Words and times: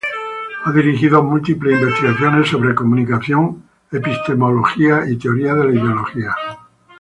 Ha 0.65 0.71
dirigido 0.71 1.21
múltiples 1.23 1.75
investigaciones 1.79 2.49
sobre 2.49 2.73
comunicación, 2.73 3.61
epistemología 3.91 5.03
y 5.07 5.15
teoría 5.15 5.53
de 5.53 5.63
la 5.65 5.75
ideología. 5.75 6.35